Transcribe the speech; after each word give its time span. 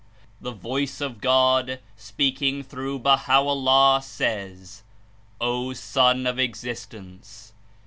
The 0.41 0.51
voice 0.51 0.99
of 0.99 1.21
God, 1.21 1.77
speaking 1.95 2.63
through 2.63 2.97
Baha' 3.01 3.37
o'llah, 3.41 3.99
says: 4.01 4.81
"O 5.39 5.73
Son 5.73 6.25
of 6.25 6.39
Existence! 6.39 7.53